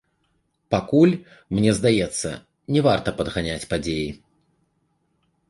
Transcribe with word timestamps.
Пакуль, 0.75 1.13
мне 1.57 1.71
здаецца, 1.81 2.29
не 2.77 2.81
варта 2.89 3.09
падганяць 3.21 3.69
падзеі. 3.75 4.09